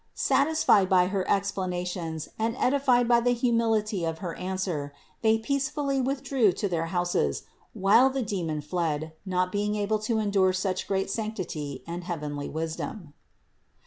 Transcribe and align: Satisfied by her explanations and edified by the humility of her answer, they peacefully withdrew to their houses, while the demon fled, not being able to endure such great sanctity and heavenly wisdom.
Satisfied 0.15 0.89
by 0.89 1.05
her 1.09 1.29
explanations 1.29 2.27
and 2.39 2.55
edified 2.57 3.07
by 3.07 3.19
the 3.19 3.35
humility 3.35 4.03
of 4.03 4.17
her 4.17 4.33
answer, 4.33 4.95
they 5.21 5.37
peacefully 5.37 6.01
withdrew 6.01 6.53
to 6.53 6.67
their 6.67 6.87
houses, 6.87 7.43
while 7.73 8.09
the 8.09 8.23
demon 8.23 8.61
fled, 8.61 9.13
not 9.27 9.51
being 9.51 9.75
able 9.75 9.99
to 9.99 10.17
endure 10.17 10.53
such 10.53 10.87
great 10.87 11.11
sanctity 11.11 11.83
and 11.85 12.03
heavenly 12.05 12.49
wisdom. 12.49 13.13